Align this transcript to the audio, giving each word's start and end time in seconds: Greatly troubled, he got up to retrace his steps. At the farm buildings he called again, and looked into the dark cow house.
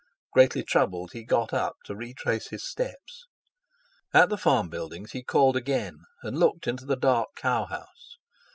Greatly 0.33 0.63
troubled, 0.63 1.11
he 1.11 1.23
got 1.23 1.53
up 1.53 1.75
to 1.85 1.95
retrace 1.95 2.47
his 2.47 2.63
steps. 2.67 3.27
At 4.15 4.29
the 4.29 4.35
farm 4.39 4.67
buildings 4.67 5.11
he 5.11 5.21
called 5.23 5.55
again, 5.55 5.99
and 6.23 6.39
looked 6.39 6.65
into 6.65 6.85
the 6.87 6.97
dark 6.97 7.29
cow 7.35 7.65
house. 7.65 8.17